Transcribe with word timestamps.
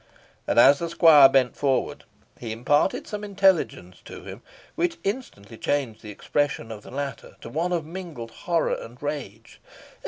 And 0.47 0.59
as 0.59 0.79
the 0.79 0.89
squire 0.89 1.29
bent 1.29 1.55
forward, 1.55 2.05
he 2.39 2.51
imparted 2.51 3.05
some 3.05 3.23
intelligence 3.23 4.01
to 4.05 4.23
him, 4.23 4.41
which 4.73 4.97
instantly 5.03 5.57
changed 5.59 6.01
the 6.01 6.09
expression 6.09 6.71
of 6.71 6.81
the 6.81 6.89
latter 6.89 7.35
to 7.41 7.49
one 7.49 7.71
of 7.71 7.85
mingled 7.85 8.31
horror 8.31 8.73
and 8.73 8.99
rage. 9.03 9.61